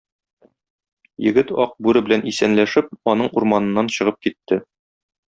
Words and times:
Егет, 1.25 1.51
Ак 1.65 1.75
бүре 1.87 2.01
белән 2.07 2.25
исәнләшеп, 2.33 2.87
аның 3.13 3.29
урманыннан 3.41 3.91
чыгып 3.99 4.17
китте. 4.29 4.59